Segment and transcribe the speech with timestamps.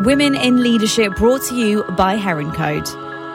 [0.00, 2.86] Women in Leadership brought to you by Heron Code,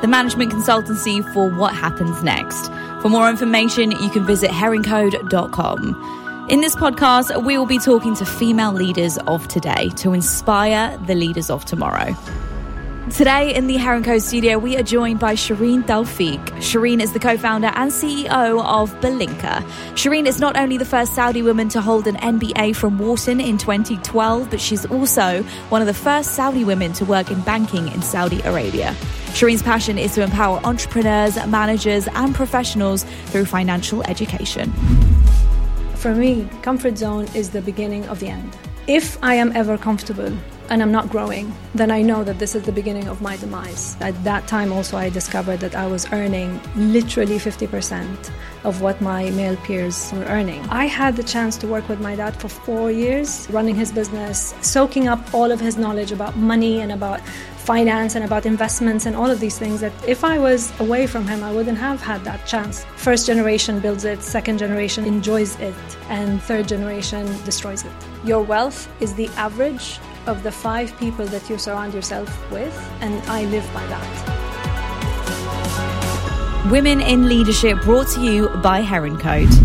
[0.01, 2.71] the management consultancy for what happens next.
[3.03, 6.47] For more information, you can visit heroncode.com.
[6.49, 11.13] In this podcast, we will be talking to female leaders of today to inspire the
[11.13, 12.15] leaders of tomorrow.
[13.11, 16.43] Today in the Heron Co studio, we are joined by Shereen Tawfiq.
[16.55, 19.61] Shereen is the co founder and CEO of Balinca.
[19.93, 23.59] Shereen is not only the first Saudi woman to hold an MBA from Wharton in
[23.59, 28.01] 2012, but she's also one of the first Saudi women to work in banking in
[28.01, 28.95] Saudi Arabia.
[29.35, 34.73] Shereen's passion is to empower entrepreneurs, managers, and professionals through financial education.
[35.93, 38.57] For me, comfort zone is the beginning of the end.
[38.87, 40.35] If I am ever comfortable
[40.69, 43.97] and I'm not growing, then I know that this is the beginning of my demise.
[44.01, 48.31] At that time, also, I discovered that I was earning literally 50%
[48.63, 50.61] of what my male peers were earning.
[50.69, 54.55] I had the chance to work with my dad for four years, running his business,
[54.61, 57.21] soaking up all of his knowledge about money and about
[57.65, 61.27] finance and about investments and all of these things that if I was away from
[61.27, 62.85] him, I wouldn't have had that chance.
[62.95, 65.75] First generation builds it, second generation enjoys it,
[66.09, 67.91] and third generation destroys it.
[68.23, 73.21] Your wealth is the average of the five people that you surround yourself with, and
[73.29, 74.45] I live by that.
[76.71, 79.64] Women in Leadership brought to you by Heron Code.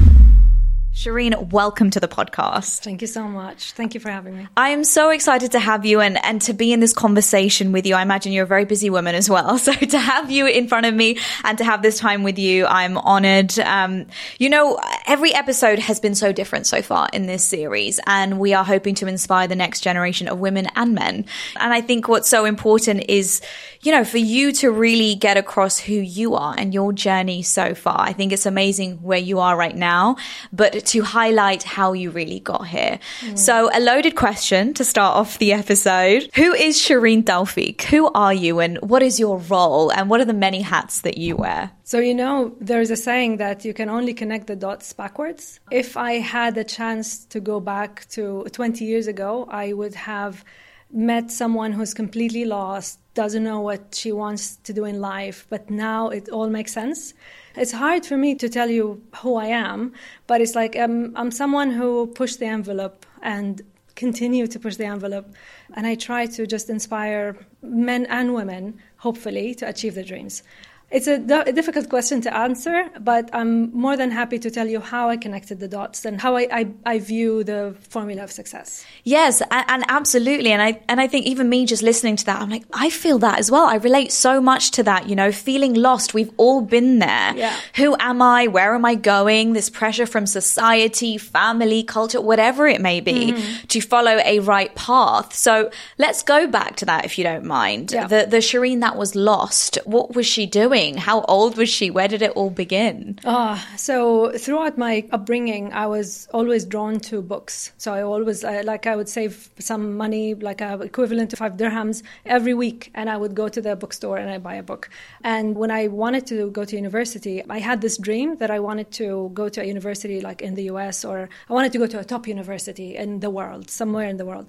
[1.00, 2.80] Shereen, welcome to the podcast.
[2.80, 3.72] Thank you so much.
[3.72, 4.46] Thank you for having me.
[4.54, 7.86] I am so excited to have you and, and to be in this conversation with
[7.86, 7.94] you.
[7.94, 9.58] I imagine you're a very busy woman as well.
[9.70, 12.66] So to have you in front of me and to have this time with you,
[12.66, 13.58] I'm honored.
[13.58, 14.06] Um,
[14.38, 18.52] you know, every episode has been so different so far in this series, and we
[18.52, 21.26] are hoping to inspire the next generation of women and men.
[21.56, 23.40] And I think what's so important is,
[23.82, 27.74] you know, for you to really get across who you are and your journey so
[27.74, 28.00] far.
[28.00, 30.16] I think it's amazing where you are right now,
[30.52, 32.98] but to highlight how you really got here.
[33.20, 33.38] Mm.
[33.38, 37.82] So, a loaded question to start off the episode Who is Shereen Tawfiq?
[37.82, 41.16] Who are you, and what is your role, and what are the many hats that
[41.18, 41.70] you wear?
[41.84, 45.60] So, you know, there's a saying that you can only connect the dots backwards.
[45.70, 50.44] If I had a chance to go back to 20 years ago, I would have
[50.92, 55.70] met someone who's completely lost, doesn't know what she wants to do in life, but
[55.70, 57.14] now it all makes sense.
[57.56, 59.92] It's hard for me to tell you who I am,
[60.26, 63.62] but it's like um, I'm someone who pushed the envelope and
[63.96, 65.28] continue to push the envelope.
[65.74, 70.42] And I try to just inspire men and women, hopefully, to achieve their dreams.
[70.90, 71.14] It's a,
[71.46, 75.16] a, difficult question to answer, but I'm more than happy to tell you how I
[75.16, 78.84] connected the dots and how I, I, I view the formula of success.
[79.04, 80.50] Yes, and, and, absolutely.
[80.50, 83.20] And I and I think even me just listening to that, I'm like, I feel
[83.20, 83.66] that as well.
[83.66, 86.12] I relate so much to that, you know, feeling lost.
[86.12, 87.36] We've all been there.
[87.36, 87.56] Yeah.
[87.76, 88.48] Who am I?
[88.48, 89.52] Where am I going?
[89.52, 93.66] This pressure from society, family, culture, whatever it may be, mm-hmm.
[93.68, 95.34] to follow a right path.
[95.34, 97.92] So let's go back to that if you don't mind.
[97.92, 98.08] Yeah.
[98.08, 100.79] The the Shereen that was lost, what was she doing?
[100.80, 100.96] Doing?
[100.96, 101.90] How old was she?
[101.90, 103.18] Where did it all begin?
[103.24, 107.72] Uh, so throughout my upbringing, I was always drawn to books.
[107.78, 111.56] So I always, uh, like, I would save some money, like a equivalent to five
[111.56, 114.90] dirhams every week, and I would go to the bookstore and I buy a book.
[115.22, 118.90] And when I wanted to go to university, I had this dream that I wanted
[118.92, 121.98] to go to a university like in the US or I wanted to go to
[121.98, 124.46] a top university in the world, somewhere in the world.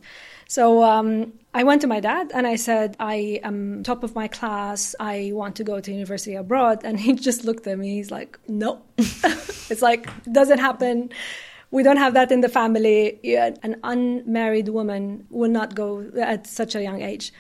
[0.48, 4.28] So um, I went to my dad and I said, I am top of my
[4.30, 4.96] class.
[5.00, 6.82] I want to go to university abroad.
[6.84, 7.96] And he just looked at me.
[7.96, 8.82] He's like, no.
[8.98, 11.12] it's like, doesn't happen.
[11.72, 13.20] We don't have that in the family.
[13.64, 17.34] An unmarried woman will not go at such a young age.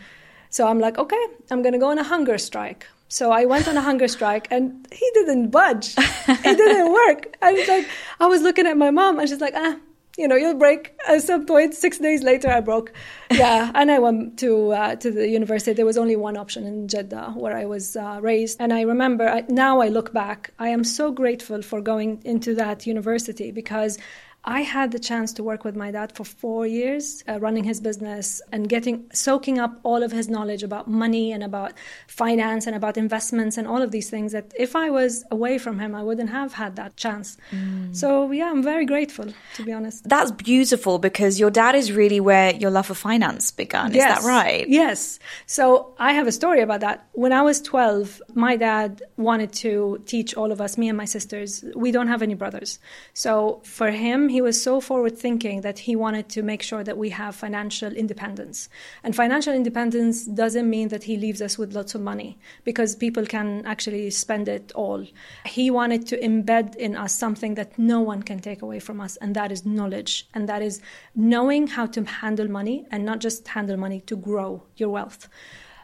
[0.50, 2.88] So I'm like, okay, I'm going to go on a hunger strike.
[3.08, 5.96] So I went on a hunger strike and he didn't budge.
[5.98, 7.38] it didn't work.
[7.42, 7.88] I was like,
[8.20, 9.78] I was looking at my mom and she's like, ah,
[10.22, 11.74] you know, you'll break at some point.
[11.74, 12.94] Six days later, I broke.
[13.32, 15.74] Yeah, and I went to uh, to the university.
[15.74, 19.28] There was only one option in Jeddah where I was uh, raised, and I remember.
[19.28, 23.98] I, now I look back, I am so grateful for going into that university because
[24.44, 27.80] I had the chance to work with my dad for four years, uh, running his
[27.80, 31.74] business and getting soaking up all of his knowledge about money and about
[32.08, 34.32] finance and about investments and all of these things.
[34.32, 37.38] That if I was away from him, I wouldn't have had that chance.
[37.52, 37.96] Mm.
[37.96, 40.10] So yeah, I'm very grateful to be honest.
[40.10, 43.94] That's beautiful because your dad is really where your love for finance began.
[43.94, 44.20] Yes.
[44.20, 44.68] Is that right?
[44.68, 45.20] Yes.
[45.46, 47.06] So I have a story about that.
[47.12, 51.06] When I was 12, my dad wanted to teach all of us, me and my
[51.06, 51.64] sisters.
[51.76, 52.80] We don't have any brothers,
[53.14, 56.98] so for him he was so forward thinking that he wanted to make sure that
[56.98, 58.70] we have financial independence.
[59.04, 63.26] And financial independence doesn't mean that he leaves us with lots of money because people
[63.26, 65.06] can actually spend it all.
[65.46, 69.18] He wanted to embed in us something that no one can take away from us,
[69.18, 70.28] and that is knowledge.
[70.34, 70.82] And that is
[71.16, 75.28] knowing how to handle money and not just handle money to grow your wealth.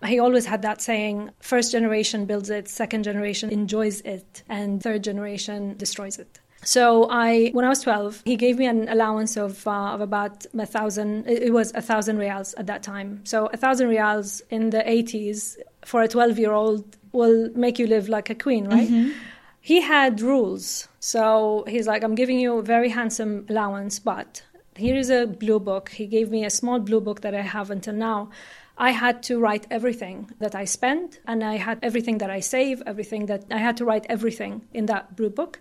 [0.06, 5.04] He always had that saying first generation builds it, second generation enjoys it, and third
[5.04, 6.40] generation destroys it.
[6.64, 10.46] So I, when I was 12, he gave me an allowance of, uh, of about
[10.58, 13.22] a thousand, it was a thousand riyals at that time.
[13.26, 17.88] So a thousand riyals in the 80s for a 12 year old will make you
[17.88, 18.88] live like a queen, right?
[18.88, 19.12] Mm-hmm.
[19.62, 20.88] He had rules.
[21.00, 24.44] So he's like, I'm giving you a very handsome allowance, but
[24.76, 25.90] here is a blue book.
[25.90, 28.30] He gave me a small blue book that I have until now.
[28.78, 32.84] I had to write everything that I spend, and I had everything that I save,
[32.86, 35.60] everything that I had to write everything in that blue book.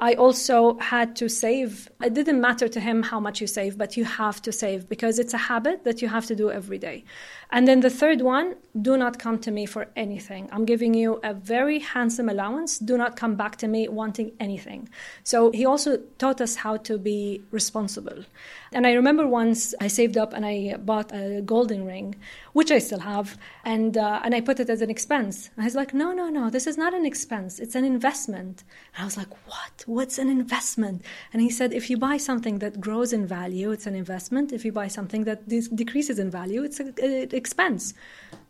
[0.00, 1.90] I also had to save.
[2.02, 5.18] It didn't matter to him how much you save, but you have to save because
[5.18, 7.04] it's a habit that you have to do every day.
[7.50, 10.48] And then the third one do not come to me for anything.
[10.52, 12.78] I'm giving you a very handsome allowance.
[12.78, 14.88] Do not come back to me wanting anything.
[15.24, 18.24] So he also taught us how to be responsible.
[18.72, 22.16] And I remember once I saved up and I bought a golden ring,
[22.52, 25.48] which I still have, and, uh, and I put it as an expense.
[25.56, 27.58] And he's like, no, no, no, this is not an expense.
[27.58, 28.64] It's an investment.
[28.94, 29.84] And I was like, what?
[29.86, 31.02] What's an investment?
[31.32, 34.52] And he said, if you buy something that grows in value, it's an investment.
[34.52, 36.94] If you buy something that de- decreases in value, it's an
[37.38, 37.94] expense.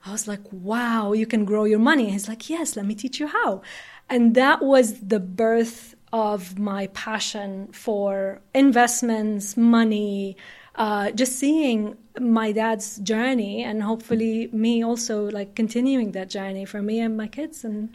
[0.05, 2.11] I was like, wow, you can grow your money.
[2.11, 3.62] He's like, yes, let me teach you how.
[4.08, 10.37] And that was the birth of my passion for investments, money,
[10.76, 16.81] uh, just seeing my dad's journey and hopefully me also like continuing that journey for
[16.81, 17.94] me and my kids and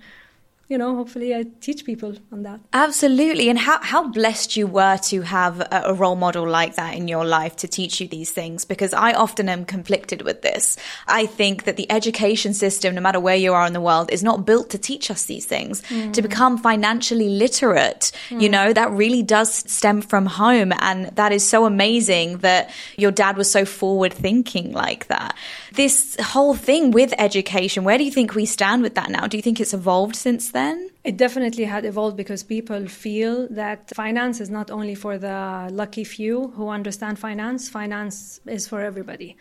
[0.74, 2.60] you know, hopefully I teach people on that.
[2.74, 3.48] Absolutely.
[3.48, 7.08] And how, how blessed you were to have a, a, role model like that in
[7.08, 10.76] your life to teach you these things, because I often am conflicted with this.
[11.08, 14.24] I think that the education system, no matter where you are in the world, is
[14.24, 16.12] not built to teach us these things, mm.
[16.12, 18.12] to become financially literate.
[18.30, 18.42] Mm.
[18.42, 20.74] You know, that really does stem from home.
[20.80, 25.36] And that is so amazing that your dad was so forward thinking like that.
[25.74, 29.28] This whole thing with education, where do you think we stand with that now?
[29.28, 30.63] Do you think it's evolved since then?
[31.04, 36.04] It definitely had evolved because people feel that finance is not only for the lucky
[36.04, 39.36] few who understand finance, finance is for everybody.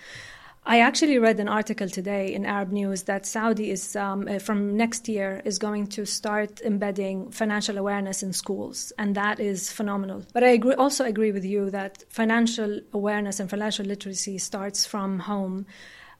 [0.64, 4.76] I actually read an article today in Arab News that Saudi is um, uh, from
[4.76, 10.24] next year is going to start embedding financial awareness in schools, and that is phenomenal.
[10.32, 15.18] But I agree, also agree with you that financial awareness and financial literacy starts from
[15.20, 15.66] home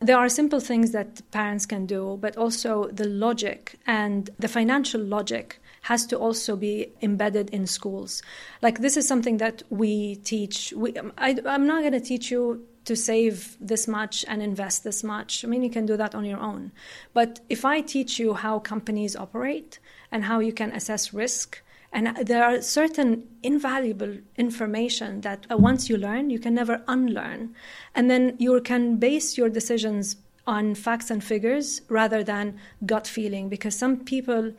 [0.02, 5.00] there are simple things that parents can do, but also the logic and the financial
[5.00, 8.22] logic has to also be embedded in schools.
[8.60, 10.72] Like this is something that we teach.
[10.76, 14.84] We, um, I, I'm not going to teach you to save this much and invest
[14.84, 15.44] this much.
[15.44, 16.72] I mean, you can do that on your own.
[17.12, 19.78] But if I teach you how companies operate
[20.10, 25.90] and how you can assess risk and there are certain invaluable information that uh, once
[25.90, 27.54] you learn, you can never unlearn.
[27.94, 30.16] And then you can base your decisions
[30.46, 34.52] on facts and figures rather than gut feeling because some people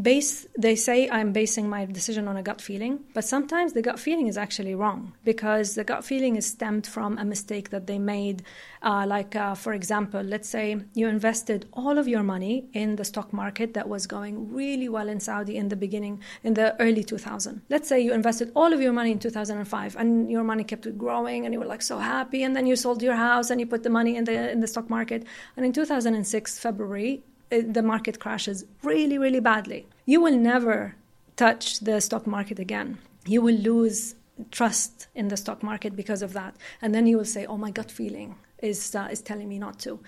[0.00, 3.98] base they say i'm basing my decision on a gut feeling but sometimes the gut
[3.98, 7.98] feeling is actually wrong because the gut feeling is stemmed from a mistake that they
[7.98, 8.42] made
[8.82, 13.04] uh, like uh, for example let's say you invested all of your money in the
[13.04, 17.02] stock market that was going really well in saudi in the beginning in the early
[17.02, 20.86] 2000 let's say you invested all of your money in 2005 and your money kept
[20.96, 23.66] growing and you were like so happy and then you sold your house and you
[23.66, 25.24] put the money in the in the stock market.
[25.56, 30.94] And in 2006 february the market crashes really, really badly, you will never
[31.36, 32.98] touch the stock market again.
[33.26, 34.14] You will lose
[34.50, 36.56] trust in the stock market because of that.
[36.82, 39.78] And then you will say, oh, my gut feeling is, uh, is telling me not
[39.80, 40.00] to.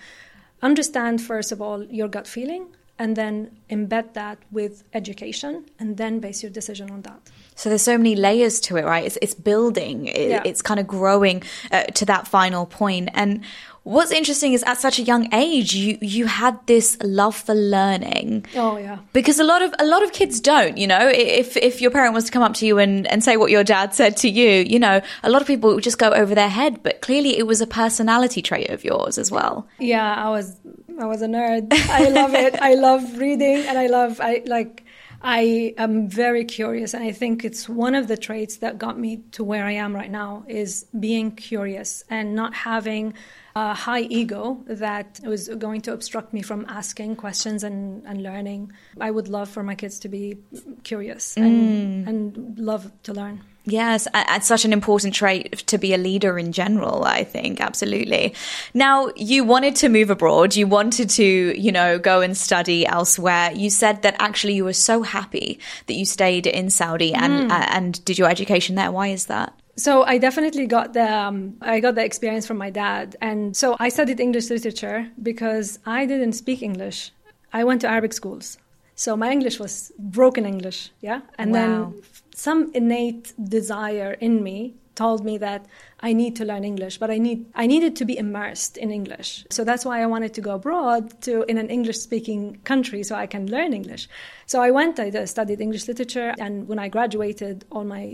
[0.61, 2.67] Understand, first of all, your gut feeling
[2.99, 7.19] and then embed that with education and then base your decision on that.
[7.55, 9.03] So there's so many layers to it, right?
[9.03, 10.43] It's, it's building, it, yeah.
[10.45, 13.09] it's kind of growing uh, to that final point.
[13.15, 13.43] And
[13.83, 18.45] What's interesting is at such a young age, you you had this love for learning.
[18.55, 18.99] Oh yeah.
[19.11, 20.77] Because a lot of a lot of kids don't.
[20.77, 23.37] You know, if if your parent was to come up to you and and say
[23.37, 26.11] what your dad said to you, you know, a lot of people would just go
[26.11, 26.83] over their head.
[26.83, 29.67] But clearly, it was a personality trait of yours as well.
[29.79, 30.57] Yeah, I was
[30.99, 31.73] I was a nerd.
[31.89, 32.55] I love it.
[32.61, 34.85] I love reading, and I love I like.
[35.23, 39.17] I am very curious, and I think it's one of the traits that got me
[39.33, 43.13] to where I am right now is being curious and not having
[43.55, 48.71] a high ego that was going to obstruct me from asking questions and, and learning.
[48.99, 50.37] I would love for my kids to be
[50.83, 52.07] curious and, mm.
[52.07, 53.43] and love to learn.
[53.65, 58.33] Yes, it's such an important trait to be a leader in general, I think, absolutely.
[58.73, 61.23] Now, you wanted to move abroad, you wanted to,
[61.59, 63.51] you know, go and study elsewhere.
[63.53, 67.51] You said that actually you were so happy that you stayed in Saudi and mm.
[67.51, 68.91] uh, and did your education there.
[68.91, 69.53] Why is that?
[69.75, 73.75] So I definitely got the um, I got the experience from my dad, and so
[73.79, 77.11] I studied English literature because I didn't speak English.
[77.53, 78.57] I went to Arabic schools,
[78.95, 81.57] so my English was broken English, yeah, and wow.
[81.57, 82.03] then
[82.47, 85.65] some innate desire in me told me that
[85.99, 89.29] I need to learn English, but I need I needed to be immersed in English.
[89.49, 93.13] So that's why I wanted to go abroad to in an English speaking country so
[93.15, 94.03] I can learn English.
[94.47, 98.05] So I went, I studied English literature, and when I graduated, all my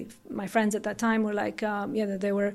[0.41, 2.53] my friends at that time were like, um, yeah, they were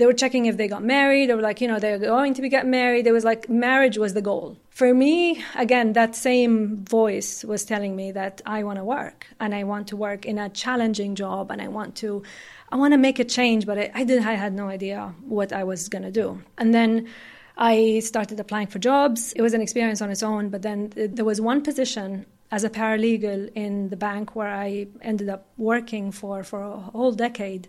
[0.00, 1.28] they were checking if they got married.
[1.28, 3.06] They were like, you know, they're going to be get married.
[3.06, 4.56] It was like marriage was the goal.
[4.70, 9.54] For me, again, that same voice was telling me that I want to work and
[9.54, 12.22] I want to work in a challenging job and I want to,
[12.72, 13.66] I want to make a change.
[13.66, 16.42] But I, I did, I had no idea what I was going to do.
[16.56, 17.06] And then
[17.58, 19.34] I started applying for jobs.
[19.34, 20.48] It was an experience on its own.
[20.48, 25.28] But then there was one position as a paralegal in the bank where I ended
[25.28, 27.68] up working for for a whole decade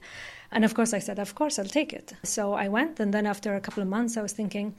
[0.52, 2.14] and of course, I said, Of course, I'll take it.
[2.24, 3.00] So I went.
[3.00, 4.76] And then after a couple of months, I was thinking,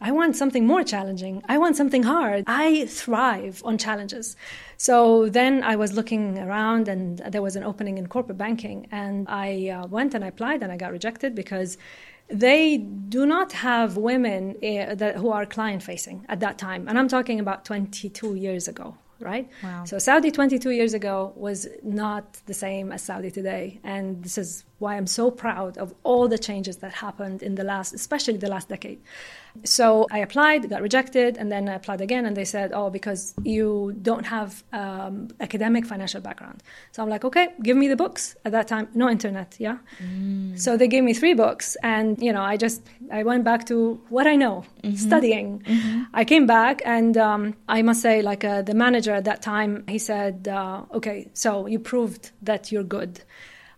[0.00, 1.42] I want something more challenging.
[1.48, 2.44] I want something hard.
[2.46, 4.36] I thrive on challenges.
[4.76, 8.88] So then I was looking around and there was an opening in corporate banking.
[8.90, 11.78] And I uh, went and I applied and I got rejected because
[12.28, 16.88] they do not have women uh, that, who are client facing at that time.
[16.88, 19.48] And I'm talking about 22 years ago right?
[19.62, 19.84] Wow.
[19.84, 24.64] So Saudi 22 years ago was not the same as Saudi today, and this is
[24.78, 28.48] why I'm so proud of all the changes that happened in the last, especially the
[28.48, 29.00] last decade.
[29.64, 33.34] So I applied, got rejected, and then I applied again, and they said, "Oh, because
[33.44, 38.36] you don't have um, academic financial background." So I'm like, "Okay, give me the books."
[38.44, 39.78] At that time, no internet, yeah.
[40.02, 40.58] Mm.
[40.58, 42.82] So they gave me three books, and you know, I just
[43.12, 44.96] I went back to what I know, mm-hmm.
[44.96, 45.60] studying.
[45.60, 46.02] Mm-hmm.
[46.14, 49.84] I came back, and um, I must say, like uh, the manager at that time,
[49.88, 53.20] he said, uh, "Okay, so you proved that you're good."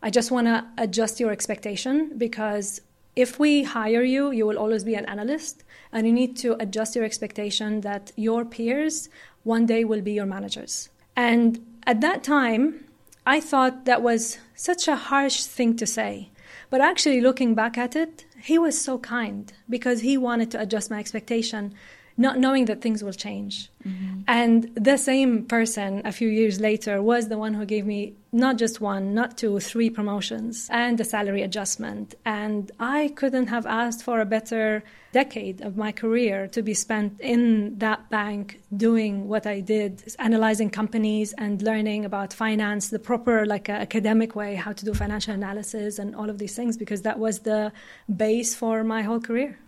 [0.00, 2.80] I just want to adjust your expectation because
[3.18, 6.94] if we hire you, you will always be an analyst, and you need to adjust
[6.94, 9.08] your expectation that your peers
[9.42, 10.88] one day will be your managers.
[11.16, 12.84] And at that time,
[13.26, 16.30] I thought that was such a harsh thing to say.
[16.70, 20.88] But actually, looking back at it, he was so kind because he wanted to adjust
[20.88, 21.74] my expectation,
[22.16, 23.68] not knowing that things will change.
[23.86, 24.20] Mm-hmm.
[24.26, 28.58] And the same person a few years later was the one who gave me not
[28.58, 32.14] just one, not two, three promotions and a salary adjustment.
[32.26, 34.82] And I couldn't have asked for a better
[35.12, 40.68] decade of my career to be spent in that bank doing what I did, analyzing
[40.68, 45.32] companies and learning about finance, the proper, like, uh, academic way, how to do financial
[45.32, 47.72] analysis and all of these things, because that was the
[48.14, 49.58] base for my whole career.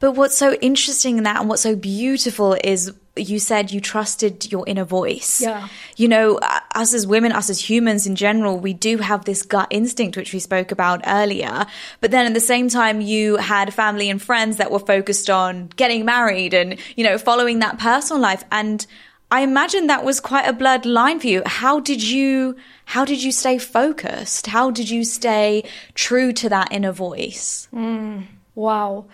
[0.00, 4.50] But what's so interesting in that and what's so beautiful is you said you trusted
[4.52, 5.40] your inner voice.
[5.40, 5.68] Yeah.
[5.96, 6.38] You know,
[6.74, 10.32] us as women, us as humans in general, we do have this gut instinct, which
[10.32, 11.66] we spoke about earlier.
[12.00, 15.70] But then at the same time, you had family and friends that were focused on
[15.76, 18.44] getting married and, you know, following that personal life.
[18.52, 18.86] And
[19.30, 21.42] I imagine that was quite a blurred line for you.
[21.46, 24.46] How did you, how did you stay focused?
[24.46, 25.64] How did you stay
[25.94, 27.68] true to that inner voice?
[27.74, 29.06] Mm, wow.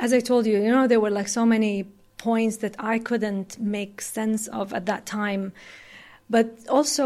[0.00, 1.86] As I told you, you know, there were like so many
[2.24, 5.52] points that I couldn't make sense of at that time.
[6.30, 7.04] But also,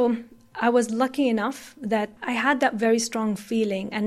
[0.54, 3.87] I was lucky enough that I had that very strong feeling.
[3.98, 4.06] And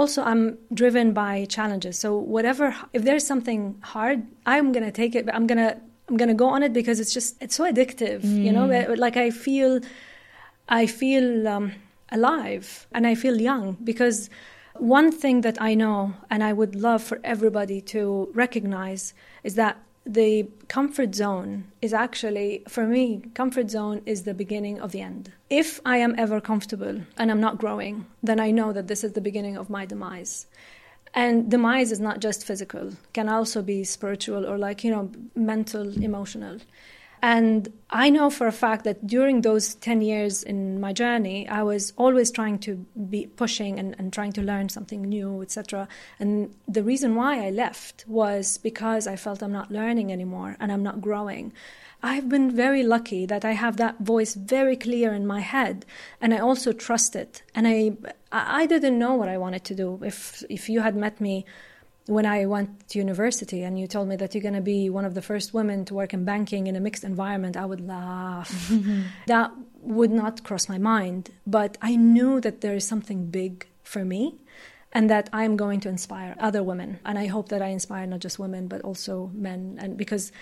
[0.00, 0.44] also, I'm
[0.82, 1.98] driven by challenges.
[1.98, 3.60] So, whatever, if there's something
[3.94, 4.18] hard,
[4.54, 5.72] I'm going to take it, but I'm going to.
[6.10, 8.42] I'm gonna go on it because it's just it's so addictive, mm.
[8.44, 8.66] you know.
[8.66, 8.96] Mm.
[8.96, 9.72] Like I feel,
[10.80, 11.66] I feel um,
[12.10, 14.30] alive and I feel young because
[14.78, 19.12] one thing that I know and I would love for everybody to recognize
[19.44, 19.76] is that
[20.08, 25.32] the comfort zone is actually, for me, comfort zone is the beginning of the end.
[25.50, 29.12] If I am ever comfortable and I'm not growing, then I know that this is
[29.12, 30.46] the beginning of my demise.
[31.12, 36.02] And demise is not just physical, can also be spiritual or like, you know, mental,
[36.02, 36.58] emotional.
[37.22, 41.62] And I know for a fact that during those 10 years in my journey, I
[41.62, 45.88] was always trying to be pushing and, and trying to learn something new, etc.
[46.18, 50.70] And the reason why I left was because I felt I'm not learning anymore and
[50.70, 51.52] I'm not growing.
[52.02, 55.84] I've been very lucky that I have that voice very clear in my head,
[56.20, 57.42] and I also trust it.
[57.56, 57.92] And I,
[58.30, 59.98] I didn't know what I wanted to do.
[60.04, 61.44] If if you had met me
[62.08, 65.04] when I went to university and you told me that you're going to be one
[65.04, 68.72] of the first women to work in banking in a mixed environment, I would laugh.
[69.26, 71.30] that would not cross my mind.
[71.46, 74.36] But I knew that there is something big for me
[74.92, 76.98] and that I'm going to inspire other women.
[77.04, 79.78] And I hope that I inspire not just women, but also men.
[79.78, 80.32] And because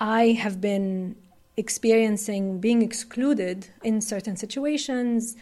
[0.00, 1.14] I have been
[1.56, 5.36] experiencing being excluded in certain situations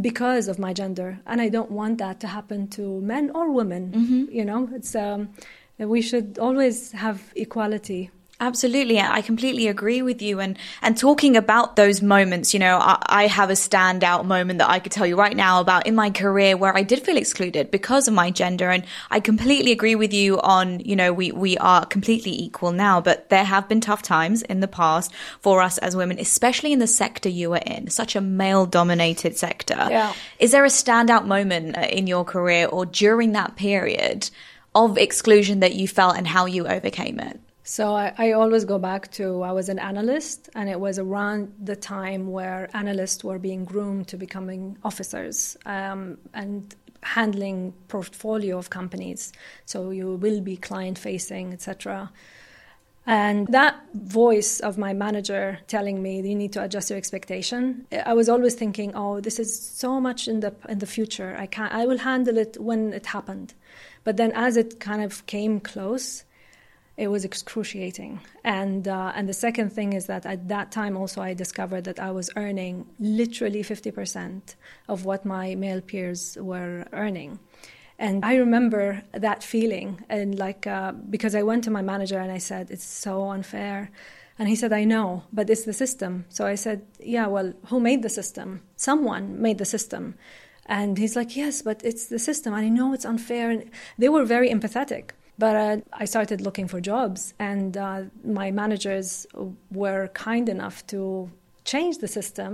[0.00, 3.90] because of my gender and i don't want that to happen to men or women
[3.90, 4.24] mm-hmm.
[4.30, 5.28] you know it's um,
[5.78, 8.10] we should always have equality
[8.42, 8.98] Absolutely.
[8.98, 10.40] I completely agree with you.
[10.40, 14.70] And, and talking about those moments, you know, I, I, have a standout moment that
[14.70, 17.70] I could tell you right now about in my career where I did feel excluded
[17.70, 18.70] because of my gender.
[18.70, 23.02] And I completely agree with you on, you know, we, we are completely equal now,
[23.02, 26.78] but there have been tough times in the past for us as women, especially in
[26.78, 29.86] the sector you are in, such a male dominated sector.
[29.90, 30.14] Yeah.
[30.38, 34.30] Is there a standout moment uh, in your career or during that period
[34.74, 37.38] of exclusion that you felt and how you overcame it?
[37.70, 41.54] So I, I, always go back to I was an analyst, and it was around
[41.62, 46.74] the time where analysts were being groomed to becoming officers um, and
[47.04, 49.32] handling portfolio of companies.
[49.66, 52.10] So you will be client facing, etc.
[53.06, 58.14] And that voice of my manager telling me you need to adjust your expectation, I
[58.14, 61.36] was always thinking, oh, this is so much in the in the future.
[61.38, 63.54] I can I will handle it when it happened.
[64.02, 66.24] But then as it kind of came close,
[67.00, 68.20] it was excruciating.
[68.44, 71.98] And uh, and the second thing is that at that time also I discovered that
[71.98, 74.54] I was earning literally 50%
[74.86, 77.38] of what my male peers were earning.
[77.98, 82.32] And I remember that feeling, and like uh, because I went to my manager and
[82.32, 83.90] I said it's so unfair,
[84.38, 86.24] and he said I know, but it's the system.
[86.28, 88.60] So I said, yeah, well, who made the system?
[88.76, 90.14] Someone made the system.
[90.66, 92.54] And he's like, yes, but it's the system.
[92.54, 93.50] I know it's unfair.
[93.50, 95.10] And they were very empathetic.
[95.40, 98.02] But uh, I started looking for jobs, and uh,
[98.40, 99.26] my managers
[99.82, 101.30] were kind enough to
[101.64, 102.50] change the system,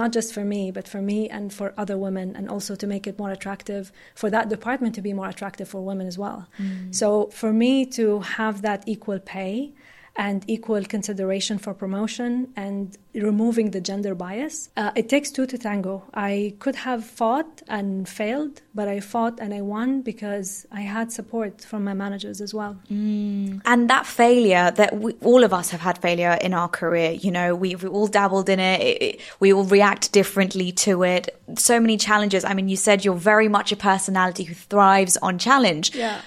[0.00, 3.04] not just for me, but for me and for other women, and also to make
[3.10, 6.46] it more attractive for that department to be more attractive for women as well.
[6.60, 6.94] Mm.
[7.00, 7.08] So
[7.40, 9.72] for me to have that equal pay
[10.18, 14.68] and equal consideration for promotion and removing the gender bias.
[14.76, 16.02] Uh, it takes two to tango.
[16.12, 21.12] I could have fought and failed, but I fought and I won because I had
[21.12, 22.76] support from my managers as well.
[22.90, 23.62] Mm.
[23.64, 27.12] And that failure, that we, all of us have had failure in our career.
[27.12, 28.80] You know, we've all dabbled in it.
[28.80, 29.20] It, it.
[29.38, 31.40] We all react differently to it.
[31.56, 32.44] So many challenges.
[32.44, 35.94] I mean, you said you're very much a personality who thrives on challenge.
[35.94, 36.20] Yeah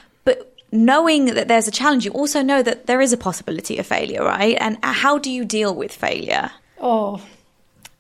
[0.72, 4.24] knowing that there's a challenge, you also know that there is a possibility of failure,
[4.24, 4.58] right?
[4.60, 6.52] And how do you deal with failure?
[6.80, 7.22] Oh,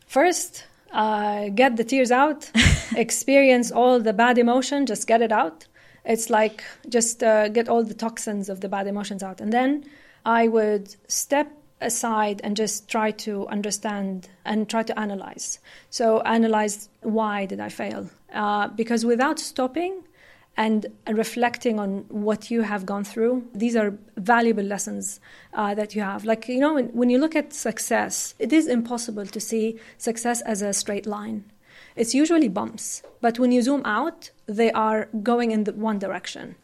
[0.08, 2.50] first, uh, get the tears out,
[2.96, 5.68] experience all the bad emotion, just get it out.
[6.04, 9.40] It's like just uh, get all the toxins of the bad emotions out.
[9.40, 9.86] And then
[10.26, 15.60] I would step aside and just try to understand and try to analyze.
[15.90, 18.10] So, analyze why did I fail?
[18.34, 20.04] Uh, because without stopping,
[20.58, 23.48] and reflecting on what you have gone through.
[23.54, 25.20] These are valuable lessons
[25.54, 26.26] uh, that you have.
[26.26, 30.42] Like, you know, when, when you look at success, it is impossible to see success
[30.42, 31.46] as a straight line.
[31.96, 36.56] It's usually bumps, but when you zoom out, they are going in the one direction,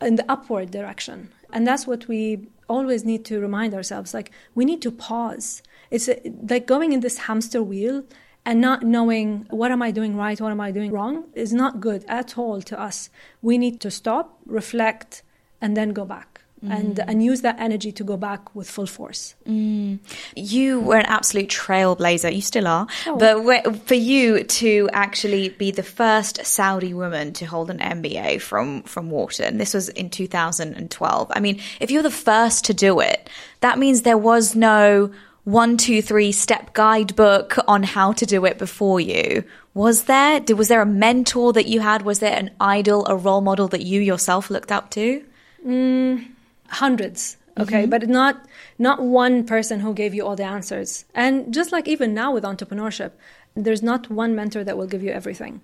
[0.00, 1.30] in the upward direction.
[1.52, 5.62] And that's what we always need to remind ourselves like, we need to pause.
[5.90, 6.08] It's
[6.50, 8.04] like going in this hamster wheel
[8.46, 11.80] and not knowing what am I doing right, what am I doing wrong is not
[11.80, 13.10] good at all to us.
[13.40, 15.22] We need to stop, reflect,
[15.60, 16.42] and then go back.
[16.62, 16.70] Mm.
[16.70, 19.34] And, and use that energy to go back with full force.
[19.46, 19.98] Mm.
[20.34, 22.34] You were an absolute trailblazer.
[22.34, 22.86] You still are.
[23.06, 23.16] Oh.
[23.16, 28.82] But for you to actually be the first Saudi woman to hold an MBA from,
[28.84, 31.32] from Wharton, this was in 2012.
[31.34, 33.28] I mean, if you're the first to do it,
[33.60, 35.10] that means there was no
[35.44, 39.44] one, two, three step guidebook on how to do it before you.
[39.74, 40.40] Was there?
[40.48, 42.02] Was there a mentor that you had?
[42.02, 45.24] Was there an idol, a role model that you yourself looked up to?
[45.66, 46.28] Mm,
[46.68, 47.36] hundreds.
[47.58, 47.90] Okay, mm-hmm.
[47.90, 48.46] but not
[48.78, 51.04] not one person who gave you all the answers.
[51.14, 53.12] And just like even now with entrepreneurship,
[53.54, 55.60] there's not one mentor that will give you everything.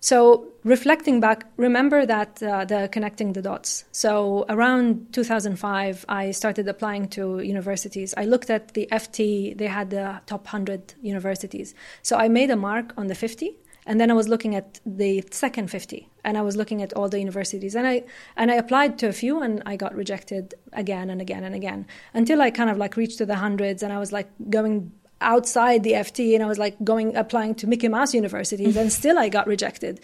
[0.00, 3.84] So reflecting back, remember that uh, the connecting the dots.
[3.92, 8.14] So around 2005, I started applying to universities.
[8.16, 11.74] I looked at the FT; they had the top 100 universities.
[12.02, 15.22] So I made a mark on the 50, and then I was looking at the
[15.30, 18.04] second 50, and I was looking at all the universities, and I
[18.36, 21.86] and I applied to a few, and I got rejected again and again and again
[22.14, 25.82] until I kind of like reached to the hundreds, and I was like going outside
[25.82, 29.28] the FT and I was like going applying to Mickey Mouse universities and still I
[29.28, 30.00] got rejected.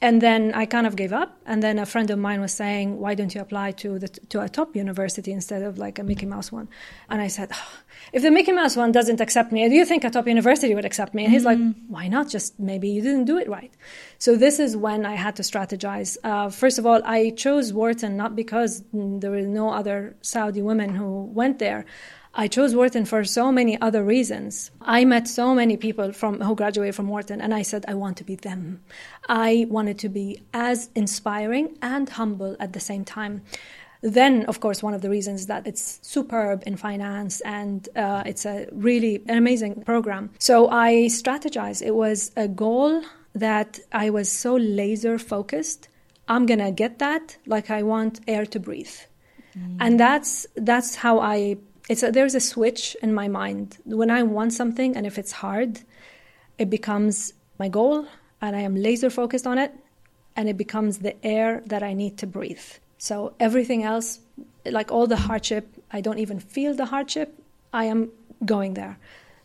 [0.00, 1.30] and then I kind of gave up.
[1.44, 4.40] And then a friend of mine was saying, "Why don't you apply to the to
[4.40, 6.68] a top university instead of like a Mickey Mouse one?"
[7.10, 7.72] And I said, oh,
[8.12, 10.84] "If the Mickey Mouse one doesn't accept me, do you think a top university would
[10.84, 12.28] accept me?" And he's like, "Why not?
[12.28, 13.72] Just maybe you didn't do it right."
[14.18, 16.16] So this is when I had to strategize.
[16.22, 20.94] Uh, first of all, I chose Wharton not because there were no other Saudi women
[20.94, 21.84] who went there.
[22.38, 24.70] I chose Wharton for so many other reasons.
[24.80, 28.16] I met so many people from who graduated from Wharton, and I said I want
[28.18, 28.80] to be them.
[29.28, 33.42] I wanted to be as inspiring and humble at the same time.
[34.02, 38.46] Then, of course, one of the reasons that it's superb in finance and uh, it's
[38.46, 40.30] a really an amazing program.
[40.38, 41.82] So I strategized.
[41.82, 43.02] It was a goal
[43.34, 45.88] that I was so laser focused.
[46.28, 48.96] I'm gonna get that like I want air to breathe.
[49.58, 49.76] Mm.
[49.80, 51.56] And that's that's how I
[51.88, 55.32] it's a, there's a switch in my mind when I want something, and if it's
[55.32, 55.80] hard,
[56.58, 58.06] it becomes my goal,
[58.40, 59.72] and I am laser focused on it,
[60.36, 62.66] and it becomes the air that I need to breathe.
[62.98, 64.20] So everything else,
[64.64, 67.42] like all the hardship, I don't even feel the hardship.
[67.72, 68.10] I am
[68.44, 68.98] going there.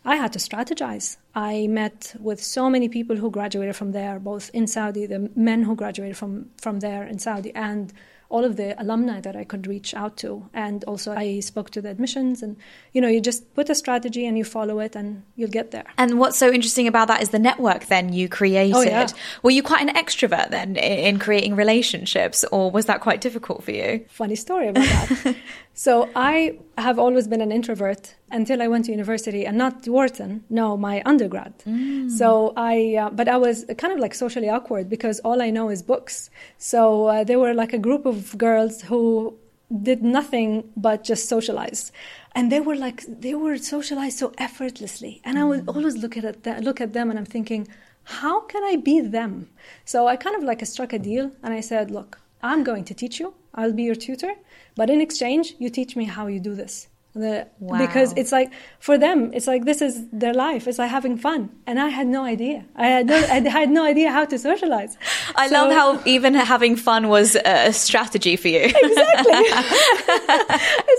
[0.04, 1.16] I had to strategize.
[1.34, 5.62] I met with so many people who graduated from there, both in Saudi, the men
[5.62, 7.92] who graduated from, from there in Saudi, and
[8.34, 10.50] all of the alumni that I could reach out to.
[10.52, 12.56] And also, I spoke to the admissions, and
[12.92, 15.84] you know, you just put a strategy and you follow it, and you'll get there.
[15.98, 18.74] And what's so interesting about that is the network then you created.
[18.74, 19.06] Oh, yeah.
[19.44, 23.70] Were you quite an extrovert then in creating relationships, or was that quite difficult for
[23.70, 24.04] you?
[24.08, 25.36] Funny story about that.
[25.74, 30.44] so, I have always been an introvert until I went to university and not Wharton,
[30.50, 31.58] no, my undergrad.
[31.60, 32.10] Mm.
[32.10, 35.68] So I, uh, but I was kind of like socially awkward because all I know
[35.70, 36.30] is books.
[36.58, 39.36] So uh, there were like a group of girls who
[39.82, 41.92] did nothing but just socialize.
[42.34, 45.20] And they were like, they were socialized so effortlessly.
[45.24, 45.76] And I would mm.
[45.76, 47.68] always look at, that, look at them and I'm thinking,
[48.04, 49.48] how can I be them?
[49.84, 52.94] So I kind of like struck a deal and I said, look, I'm going to
[52.94, 53.34] teach you.
[53.54, 54.34] I'll be your tutor.
[54.76, 56.88] But in exchange, you teach me how you do this.
[57.14, 57.78] The, wow.
[57.78, 60.66] Because it's like for them, it's like this is their life.
[60.66, 62.64] It's like having fun, and I had no idea.
[62.74, 64.98] I had no, I had no idea how to socialize.
[65.36, 68.62] I so, love how even having fun was a strategy for you.
[68.82, 69.32] exactly.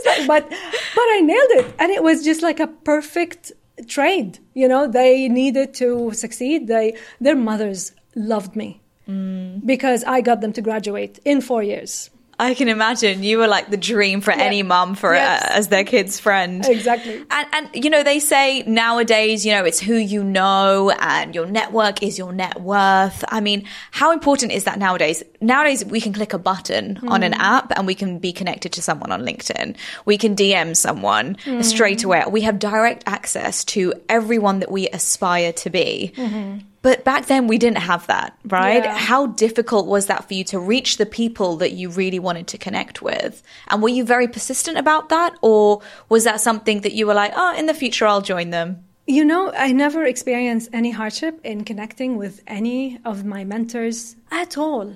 [0.06, 3.52] like, but but I nailed it, and it was just like a perfect
[3.86, 4.40] trade.
[4.54, 6.68] You know, they needed to succeed.
[6.68, 9.66] They their mothers loved me mm.
[9.66, 12.10] because I got them to graduate in four years.
[12.38, 14.44] I can imagine you were like the dream for yeah.
[14.44, 15.44] any mum for yes.
[15.44, 16.66] uh, as their kid's friend.
[16.66, 17.24] Exactly.
[17.32, 21.46] And and you know they say nowadays, you know, it's who you know and your
[21.46, 23.24] network is your net worth.
[23.30, 25.24] I mean, how important is that nowadays?
[25.40, 27.10] Nowadays we can click a button mm.
[27.10, 27.42] on an hmm.
[27.42, 29.78] app and we can be connected to someone on LinkedIn.
[30.06, 31.64] We can DM someone mm.
[31.64, 32.24] straight away.
[32.28, 36.12] We have direct access to everyone that we aspire to be.
[36.16, 36.58] Mm-hmm.
[36.86, 38.84] But back then we didn't have that, right?
[38.84, 38.96] Yeah.
[38.96, 42.60] How difficult was that for you to reach the people that you really wanted to
[42.60, 43.42] connect with?
[43.70, 45.36] And were you very persistent about that?
[45.42, 48.86] Or was that something that you were like, oh, in the future I'll join them?
[49.08, 54.56] You know, I never experienced any hardship in connecting with any of my mentors at
[54.56, 54.96] all.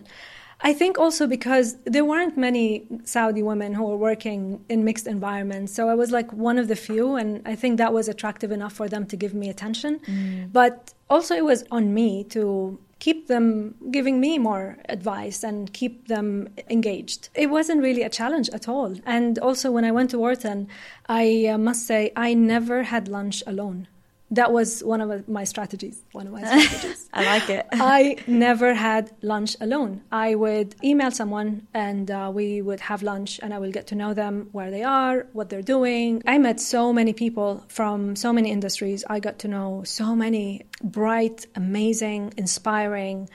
[0.61, 5.73] I think also because there weren't many Saudi women who were working in mixed environments.
[5.73, 8.73] So I was like one of the few, and I think that was attractive enough
[8.73, 9.99] for them to give me attention.
[10.01, 10.51] Mm.
[10.51, 16.07] But also, it was on me to keep them giving me more advice and keep
[16.07, 17.29] them engaged.
[17.33, 18.95] It wasn't really a challenge at all.
[19.05, 20.67] And also, when I went to Wharton,
[21.07, 23.87] I uh, must say, I never had lunch alone
[24.31, 26.01] that was one of my strategies.
[26.11, 27.09] One of my strategies.
[27.13, 27.65] I like it.
[27.71, 30.01] I never had lunch alone.
[30.11, 33.95] I would email someone and uh, we would have lunch and I will get to
[33.95, 36.21] know them, where they are, what they're doing.
[36.27, 39.03] I met so many people from so many industries.
[39.09, 43.29] I got to know so many bright, amazing, inspiring,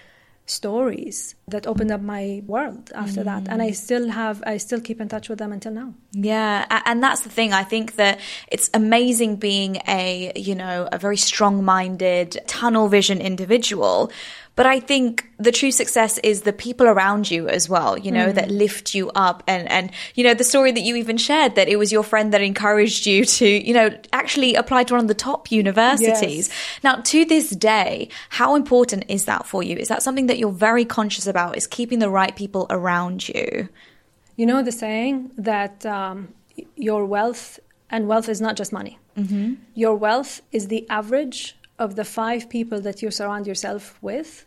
[0.47, 3.25] stories that opened up my world after mm.
[3.25, 3.49] that.
[3.49, 5.95] And i still have i still keep in touch with them until now.
[6.13, 7.53] Yeah and that's the thing.
[7.53, 13.21] I think that it's amazing being a you know a very strong minded tunnel vision
[13.21, 14.11] individual
[14.57, 18.29] but I think the true success is the people around you as well, you know,
[18.29, 18.35] mm.
[18.35, 19.43] that lift you up.
[19.49, 22.33] And, and, you know, the story that you even shared that it was your friend
[22.33, 26.49] that encouraged you to, you know, actually apply to one of the top universities.
[26.49, 26.81] Yes.
[26.85, 29.77] Now, to this day, how important is that for you?
[29.77, 31.57] Is that something that you're very conscious about?
[31.57, 33.69] Is keeping the right people around you?
[34.37, 36.29] You know, the saying that um,
[36.77, 37.59] your wealth,
[37.91, 39.55] and wealth is not just money, mm-hmm.
[39.75, 44.47] your wealth is the average of the five people that you surround yourself with,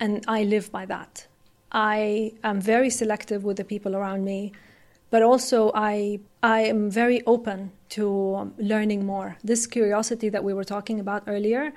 [0.00, 1.26] and I live by that.
[1.72, 4.52] I am very selective with the people around me,
[5.10, 9.36] but also I I am very open to learning more.
[9.42, 11.72] This curiosity that we were talking about earlier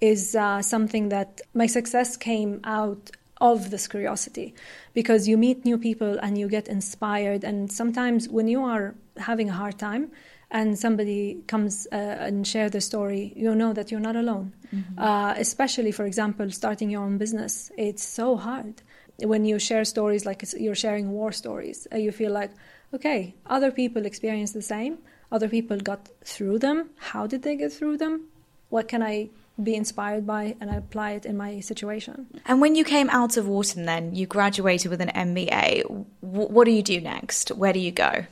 [0.00, 4.54] is uh, something that my success came out of this curiosity
[4.94, 7.44] because you meet new people and you get inspired.
[7.44, 10.10] And sometimes when you are having a hard time,
[10.50, 14.52] and somebody comes uh, and share their story, you know that you're not alone.
[14.74, 14.98] Mm-hmm.
[14.98, 18.82] Uh, especially, for example, starting your own business, it's so hard.
[19.22, 22.50] When you share stories like you're sharing war stories, uh, you feel like,
[22.94, 24.98] okay, other people experience the same.
[25.32, 26.90] Other people got through them.
[26.96, 28.26] How did they get through them?
[28.68, 29.30] What can I
[29.62, 32.26] be inspired by and apply it in my situation.
[32.44, 35.82] And when you came out of Wharton, then you graduated with an MBA.
[36.22, 37.48] W- what do you do next?
[37.50, 38.26] Where do you go?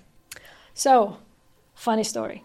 [0.74, 1.18] So,
[1.74, 2.42] funny story.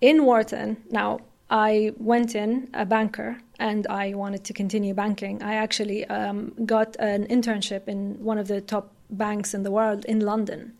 [0.00, 5.42] In Wharton, now I went in a banker and I wanted to continue banking.
[5.42, 10.04] I actually um, got an internship in one of the top banks in the world
[10.04, 10.72] in London.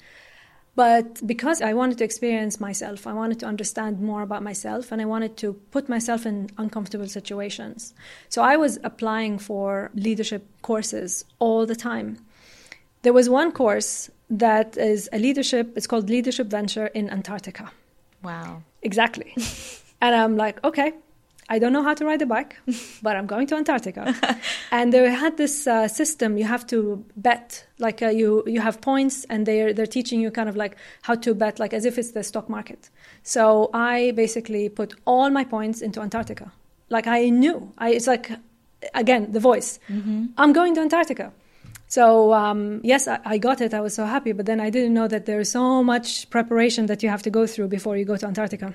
[0.75, 5.01] But because I wanted to experience myself, I wanted to understand more about myself, and
[5.01, 7.95] I wanted to put myself in uncomfortable situations.
[8.29, 12.19] So I was applying for leadership courses all the time.
[13.03, 17.71] There was one course that is a leadership, it's called Leadership Venture in Antarctica.
[18.27, 18.63] Wow.
[18.83, 19.33] Exactly.
[20.01, 20.93] and I'm like, okay,
[21.49, 22.57] I don't know how to ride a bike,
[23.03, 24.15] but I'm going to Antarctica.
[24.73, 26.37] and they had this uh, system.
[26.37, 30.31] You have to bet, like uh, you you have points, and they're they're teaching you
[30.33, 32.91] kind of like how to bet, like as if it's the stock market.
[33.23, 36.51] So I basically put all my points into Antarctica.
[36.91, 38.33] Like I knew, I it's like
[38.95, 39.79] again the voice.
[39.89, 40.27] Mm-hmm.
[40.39, 41.33] I'm going to Antarctica.
[41.89, 43.73] So um, yes, I, I, got it.
[43.73, 47.03] I was so happy, but then I didn't know that there's so much preparation that
[47.03, 48.75] you have to go through before you go to Antarctica.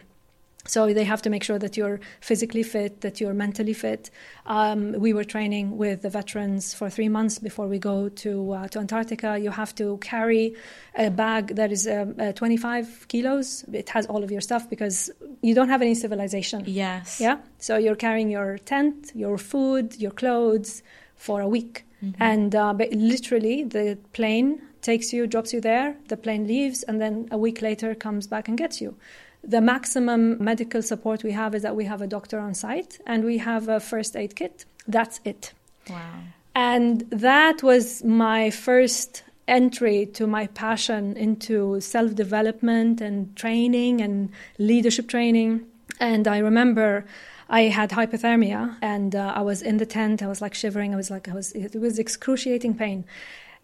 [0.67, 4.11] So they have to make sure that you're physically fit, that you're mentally fit.
[4.45, 8.67] Um, we were training with the veterans for three months before we go to uh,
[8.67, 9.39] to Antarctica.
[9.39, 10.55] You have to carry
[10.95, 13.65] a bag that is um, uh, 25 kilos.
[13.73, 15.09] It has all of your stuff because
[15.41, 16.63] you don't have any civilization.
[16.67, 17.19] Yes.
[17.19, 17.37] Yeah.
[17.57, 20.83] So you're carrying your tent, your food, your clothes
[21.15, 22.21] for a week, mm-hmm.
[22.21, 25.95] and uh, literally the plane takes you, drops you there.
[26.07, 28.95] The plane leaves, and then a week later comes back and gets you.
[29.43, 33.23] The maximum medical support we have is that we have a doctor on site and
[33.23, 34.65] we have a first aid kit.
[34.87, 35.53] That's it.
[35.89, 36.21] Wow.
[36.53, 44.29] And that was my first entry to my passion into self development and training and
[44.59, 45.65] leadership training.
[45.99, 47.05] And I remember
[47.51, 50.23] I had hypothermia and uh, I was in the tent.
[50.23, 50.93] I was like shivering.
[50.93, 53.03] I was like, I was, it was excruciating pain.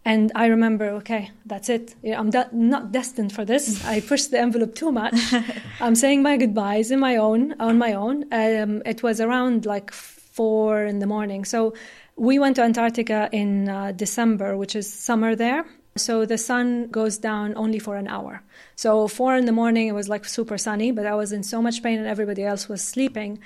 [0.04, 1.95] And I remember, okay, that's it.
[2.06, 3.84] I'm de- not destined for this.
[3.86, 5.15] I pushed the envelope too much.
[5.80, 8.26] I'm saying my goodbyes in my own, on my own.
[8.32, 11.45] Um, it was around like four in the morning.
[11.45, 11.73] So
[12.17, 15.65] we went to Antarctica in uh, December, which is summer there.
[15.95, 18.43] So the sun goes down only for an hour.
[18.76, 21.62] So four in the morning, it was like super sunny, but I was in so
[21.62, 23.39] much pain and everybody else was sleeping.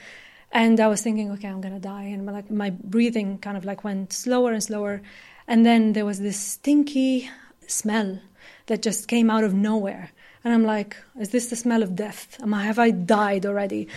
[0.52, 3.64] And I was thinking, okay, I'm gonna die, and my, like my breathing kind of
[3.64, 5.02] like went slower and slower.
[5.48, 7.30] And then there was this stinky
[7.68, 8.20] smell
[8.68, 10.12] that just came out of nowhere.
[10.44, 12.38] And I'm like, is this the smell of death?
[12.42, 13.88] Am I, have I died already?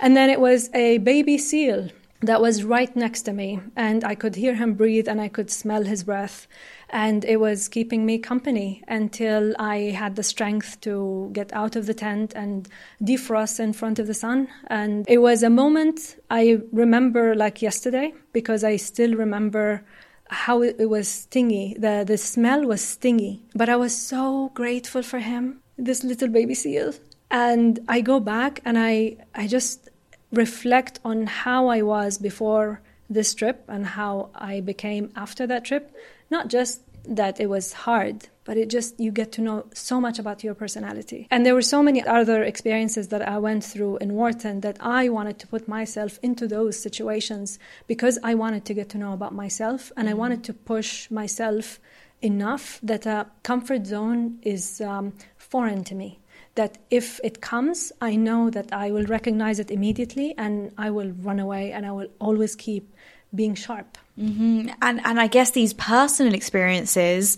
[0.00, 1.88] And then it was a baby seal
[2.22, 3.60] that was right next to me.
[3.76, 6.46] And I could hear him breathe and I could smell his breath.
[6.90, 11.86] And it was keeping me company until I had the strength to get out of
[11.86, 12.68] the tent and
[13.02, 14.48] defrost in front of the sun.
[14.68, 19.84] And it was a moment I remember like yesterday because I still remember
[20.30, 21.74] how it, was stingy.
[21.78, 23.42] The, the smell was stingy.
[23.54, 26.92] But I was so grateful for him, this little baby seal.
[27.30, 29.88] And I go back and I, I just
[30.32, 35.94] reflect on how I was before this trip and how I became after that trip.
[36.30, 40.18] Not just that it was hard, but it just you get to know so much
[40.18, 41.26] about your personality.
[41.30, 45.08] And there were so many other experiences that I went through in Wharton that I
[45.08, 49.34] wanted to put myself into those situations because I wanted to get to know about
[49.34, 50.20] myself and I mm-hmm.
[50.20, 51.80] wanted to push myself
[52.20, 56.18] enough that a comfort zone is um, foreign to me
[56.58, 61.12] that if it comes, I know that I will recognize it immediately and I will
[61.22, 62.92] run away and I will always keep
[63.32, 63.96] being sharp.
[64.18, 64.70] Mm-hmm.
[64.82, 67.36] And and I guess these personal experiences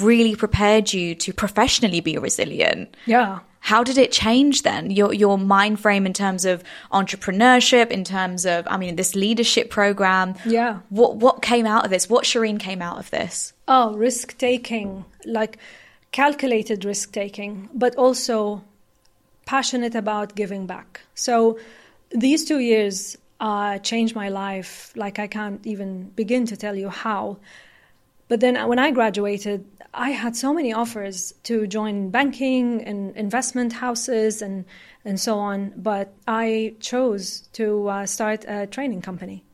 [0.00, 2.94] really prepared you to professionally be resilient.
[3.06, 3.40] Yeah.
[3.60, 4.90] How did it change then?
[4.90, 6.62] Your your mind frame in terms of
[6.92, 10.34] entrepreneurship, in terms of I mean this leadership program.
[10.46, 10.80] Yeah.
[10.90, 12.08] What what came out of this?
[12.08, 13.52] What Shereen came out of this?
[13.66, 15.58] Oh, risk taking, like
[16.12, 18.62] calculated risk taking, but also
[19.44, 21.00] passionate about giving back.
[21.14, 21.58] So
[22.10, 26.88] these two years uh, changed my life like I can't even begin to tell you
[26.88, 27.38] how.
[28.28, 33.72] But then when I graduated, I had so many offers to join banking and investment
[33.72, 34.64] houses and,
[35.04, 35.72] and so on.
[35.76, 39.44] But I chose to uh, start a training company.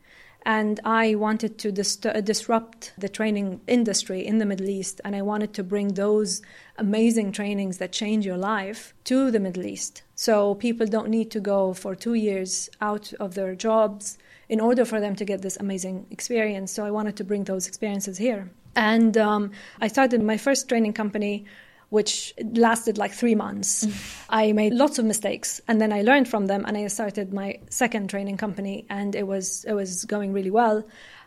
[0.47, 5.23] And I wanted to dis- disrupt the training industry in the Middle East, and I
[5.23, 6.43] wanted to bring those
[6.77, 10.03] amazing trainings that change your life to the Middle East.
[10.15, 14.85] So people don't need to go for two years out of their jobs in order
[14.85, 16.73] for them to get this amazing experience.
[16.73, 18.51] So I wanted to bring those experiences here.
[18.77, 21.47] And um, I started my first training company
[21.95, 23.85] which lasted like three months.
[23.85, 24.25] Mm.
[24.29, 27.61] I made lots of mistakes, and then I learned from them, and I started my
[27.71, 30.85] second training company, and it was it was going really well.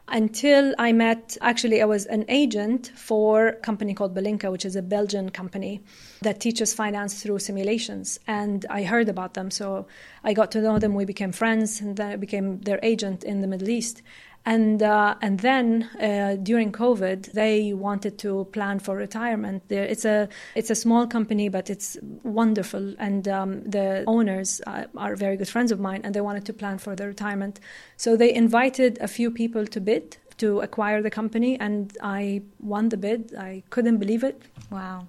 [0.10, 4.76] Until I met, actually, I was an agent for a company called Balinca, which is
[4.76, 5.82] a Belgian company
[6.22, 8.20] that teaches finance through simulations.
[8.28, 9.88] And I heard about them, so
[10.24, 10.94] I got to know them.
[10.96, 14.02] We became friends, and then I became their agent in the Middle East.
[14.48, 19.64] And uh, and then uh, during COVID, they wanted to plan for retirement.
[19.70, 25.18] It's a it's a small company, but it's wonderful, and um, the owners uh, are
[25.18, 27.60] very good friends of mine, and they wanted to plan for their retirement.
[27.98, 32.88] So they invited a few people to bid to acquire the company, and I won
[32.88, 33.36] the bid.
[33.36, 34.42] I couldn't believe it.
[34.72, 35.08] Wow!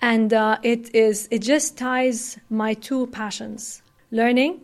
[0.00, 4.60] And uh, it is it just ties my two passions: learning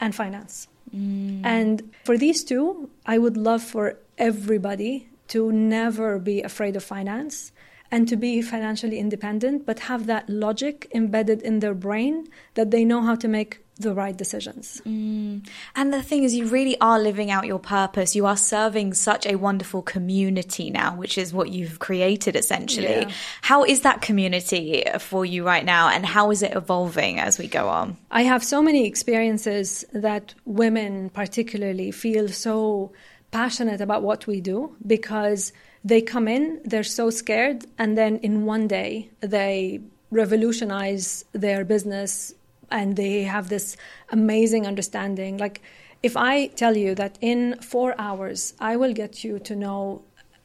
[0.00, 0.69] and finance.
[0.94, 1.42] Mm.
[1.44, 7.52] And for these two, I would love for everybody to never be afraid of finance
[7.90, 12.84] and to be financially independent, but have that logic embedded in their brain that they
[12.84, 14.80] know how to make the right decisions.
[14.84, 15.46] Mm.
[15.74, 18.14] And the thing is, you really are living out your purpose.
[18.14, 22.86] You are serving such a wonderful community now, which is what you've created essentially.
[22.86, 23.10] Yeah.
[23.42, 27.48] How is that community for you right now, and how is it evolving as we
[27.48, 27.96] go on?
[28.10, 32.92] I have so many experiences that women, particularly, feel so
[33.30, 35.52] passionate about what we do because
[35.84, 42.34] they come in, they're so scared, and then in one day, they revolutionize their business
[42.70, 43.76] and they have this
[44.10, 45.38] amazing understanding.
[45.38, 45.62] Like,
[46.02, 50.02] if I tell you that in four hours I will get you to know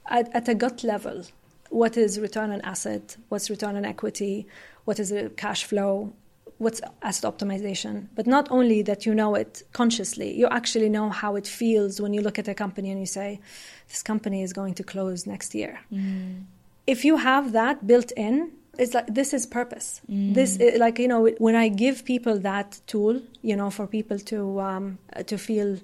[0.08, 1.24] at, at a gut level
[1.70, 4.48] what is return on asset, what's return on equity,
[4.86, 6.14] what is the cash flow,
[6.58, 8.08] what's asset optimization.
[8.16, 12.14] But not only that you know it consciously, you actually know how it feels when
[12.14, 13.40] you look at a company and you say,
[13.88, 15.80] this company is going to close next year.
[15.92, 16.44] Mm.
[16.88, 20.02] If you have that built in, it's like this is purpose.
[20.10, 20.34] Mm.
[20.34, 24.20] this is, like you know when i give people that tool you know for people
[24.20, 25.78] to um, to feel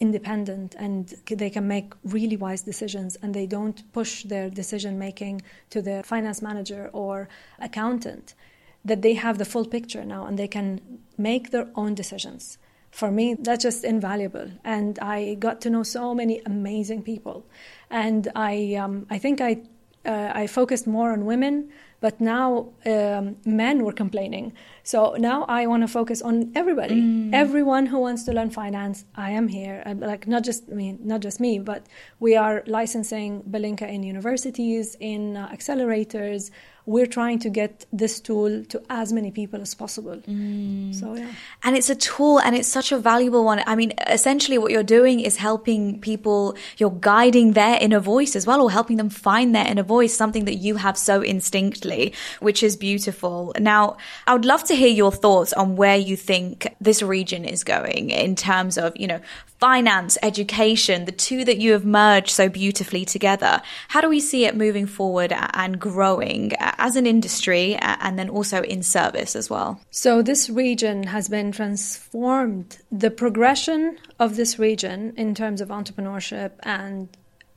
[0.00, 5.42] independent and they can make really wise decisions and they don't push their decision making
[5.68, 8.34] to their finance manager or accountant
[8.82, 10.80] that they have the full picture now and they can
[11.18, 12.56] make their own decisions.
[12.90, 14.50] For me that's just invaluable.
[14.64, 17.44] And i got to know so many amazing people.
[17.90, 19.60] And i um, i think i
[20.06, 24.52] uh, i focused more on women but now um, men were complaining.
[24.82, 27.34] So now I want to focus on everybody, mm.
[27.34, 29.04] everyone who wants to learn finance.
[29.14, 31.86] I am here, uh, like not just I mean not just me, but
[32.18, 36.50] we are licensing Balinca in universities, in uh, accelerators,
[36.86, 40.16] we're trying to get this tool to as many people as possible.
[40.28, 40.94] Mm.
[40.94, 41.30] So yeah.
[41.62, 43.62] And it's a tool and it's such a valuable one.
[43.66, 48.46] I mean, essentially what you're doing is helping people, you're guiding their inner voice as
[48.46, 52.62] well or helping them find their inner voice, something that you have so instinctly, which
[52.62, 53.52] is beautiful.
[53.58, 57.64] Now, I would love to hear your thoughts on where you think this region is
[57.64, 59.20] going in terms of, you know,
[59.60, 63.60] finance, education, the two that you have merged so beautifully together.
[63.88, 68.62] How do we see it moving forward and growing as an industry and then also
[68.62, 69.80] in service as well?
[69.90, 72.78] So, this region has been transformed.
[72.90, 77.08] The progression of this region in terms of entrepreneurship and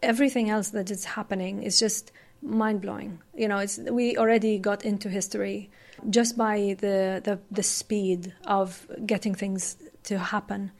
[0.01, 2.11] everything else that is happening is just
[2.41, 3.19] mind blowing.
[3.33, 5.71] You know, it's we already got into history
[6.09, 10.71] just by the, the the speed of getting things to happen.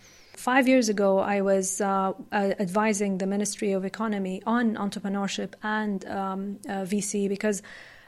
[0.43, 6.60] Five years ago, I was uh, advising the Ministry of Economy on entrepreneurship and um,
[6.67, 7.62] uh, VC because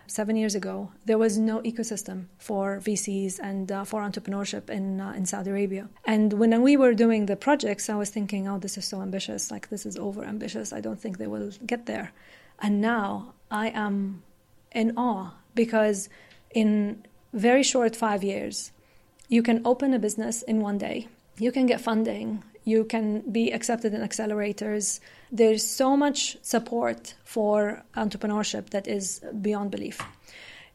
[0.08, 5.14] seven years ago there was no ecosystem for VCs and uh, for entrepreneurship in uh,
[5.14, 5.88] in Saudi Arabia.
[6.04, 9.50] And when we were doing the projects, I was thinking, "Oh, this is so ambitious!
[9.50, 10.74] Like this is over ambitious.
[10.74, 12.12] I don't think they will get there."
[12.60, 14.24] And now I am
[14.74, 16.10] in awe because
[16.52, 18.74] in very short five years,
[19.30, 23.52] you can open a business in one day you can get funding, you can be
[23.52, 25.00] accepted in accelerators.
[25.32, 30.02] There's so much support for entrepreneurship that is beyond belief.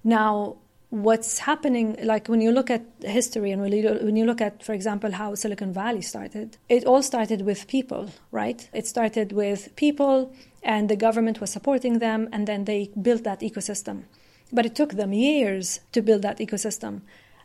[0.04, 0.56] Now,
[0.90, 5.12] what's happening, like when you look at history and when you look at, for example,
[5.12, 8.68] how Silicon Valley started, it all started with people, right?
[8.72, 13.40] It started with people, and the government was supporting them, and then they built that
[13.40, 14.02] ecosystem.
[14.52, 17.02] But it took them years to build that ecosystem.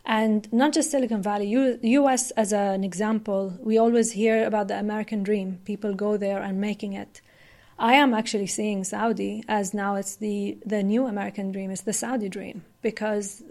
[0.08, 4.78] And not just Silicon Valley, U- US as an example, we always hear about the
[4.78, 5.58] American dream.
[5.64, 7.20] People go there and making it.
[7.78, 11.92] I am actually seeing Saudi as now it's the, the new American dream, it's the
[11.92, 13.42] Saudi dream because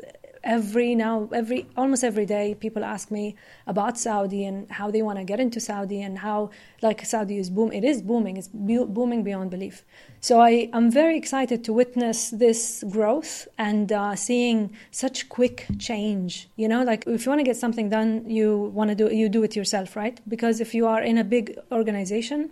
[0.46, 3.36] every now every almost every day people ask me
[3.66, 7.50] about Saudi and how they want to get into Saudi and how like Saudi is
[7.50, 9.84] boom it is booming it's booming beyond belief.
[10.22, 16.48] So I am very excited to witness this growth and uh, seeing such quick change
[16.56, 16.84] you know?
[16.84, 19.56] Like if you want to get something done you want to do you do it
[19.56, 20.20] yourself right?
[20.28, 22.52] Because if you are in a big organization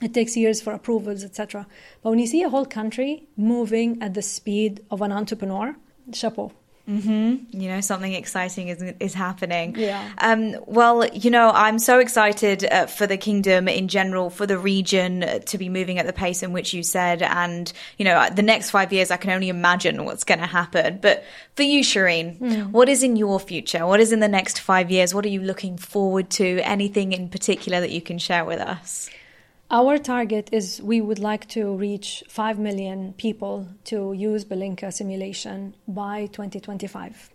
[0.00, 1.66] it takes years for approvals etc
[2.02, 5.76] but when you see a whole country moving at the speed of an entrepreneur
[6.12, 6.52] chapeau
[6.88, 7.60] Mm-hmm.
[7.60, 9.76] You know, something exciting is is happening.
[9.76, 10.10] Yeah.
[10.18, 14.58] Um, well, you know, I'm so excited uh, for the kingdom in general, for the
[14.58, 18.26] region uh, to be moving at the pace in which you said, and you know,
[18.34, 20.98] the next five years, I can only imagine what's going to happen.
[21.02, 21.24] But
[21.56, 22.70] for you, Shereen, mm.
[22.70, 23.86] what is in your future?
[23.86, 25.12] What is in the next five years?
[25.12, 26.60] What are you looking forward to?
[26.60, 29.10] Anything in particular that you can share with us?
[29.70, 35.74] Our target is we would like to reach 5 million people to use Balinca simulation
[35.86, 37.28] by 2025.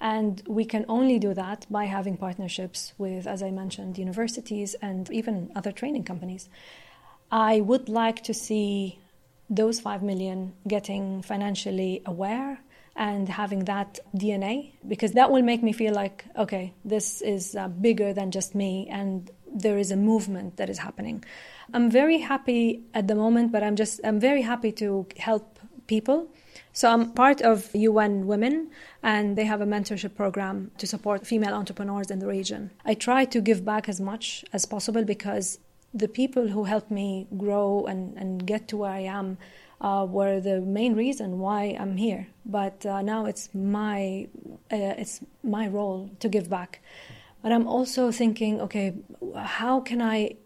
[0.00, 5.10] And we can only do that by having partnerships with, as I mentioned, universities and
[5.10, 6.48] even other training companies.
[7.30, 8.98] I would like to see
[9.50, 12.60] those 5 million getting financially aware
[12.96, 17.68] and having that DNA because that will make me feel like, okay, this is uh,
[17.68, 19.30] bigger than just me and
[19.62, 21.24] there is a movement that is happening.
[21.74, 26.28] I'm very happy at the moment, but I'm just I'm very happy to help people.
[26.72, 28.70] So I'm part of UN Women,
[29.02, 32.70] and they have a mentorship program to support female entrepreneurs in the region.
[32.84, 35.58] I try to give back as much as possible because
[35.92, 39.38] the people who helped me grow and, and get to where I am
[39.80, 42.28] uh, were the main reason why I'm here.
[42.44, 44.28] But uh, now it's my
[44.72, 46.80] uh, it's my role to give back.
[47.42, 48.94] But I'm also thinking, okay,
[49.36, 50.36] how can I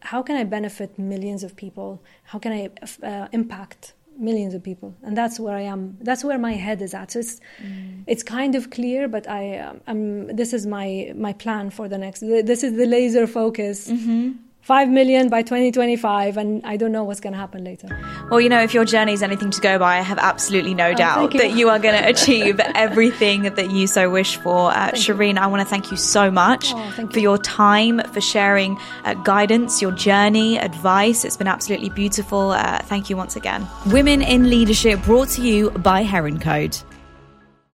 [0.00, 2.02] how can I benefit millions of people?
[2.24, 2.70] How can I
[3.02, 4.94] uh, impact millions of people?
[5.02, 5.96] And that's where I am.
[6.00, 7.12] That's where my head is at.
[7.12, 8.04] So it's mm.
[8.06, 11.98] it's kind of clear, but I um, I'm, this is my my plan for the
[11.98, 12.20] next.
[12.20, 13.88] This is the laser focus.
[13.88, 14.32] Mm-hmm.
[14.64, 17.86] 5 million by 2025 and i don't know what's going to happen later.
[18.30, 20.88] Well you know if your journey is anything to go by i have absolutely no
[20.88, 21.40] oh, doubt you.
[21.40, 24.70] that you are going to achieve everything that you so wish for.
[24.70, 25.40] Uh, shereen you.
[25.40, 29.82] i want to thank you so much oh, for your time for sharing uh, guidance
[29.82, 31.24] your journey advice.
[31.24, 32.52] It's been absolutely beautiful.
[32.52, 33.66] Uh, thank you once again.
[33.86, 36.82] Women in leadership brought to you by HeronCode